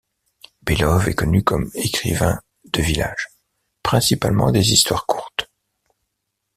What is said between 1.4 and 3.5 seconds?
comme écrivain de village,